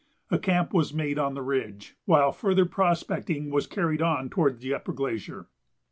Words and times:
A 0.31 0.39
camp 0.39 0.73
was 0.73 0.95
made 0.95 1.19
on 1.19 1.35
the 1.35 1.43
ridge, 1.43 1.95
while 2.05 2.31
further 2.31 2.65
prospecting 2.65 3.51
was 3.51 3.67
carried 3.67 4.01
on 4.01 4.31
toward 4.31 4.59
the 4.59 4.73
upper 4.73 4.93
glacier. 4.93 5.45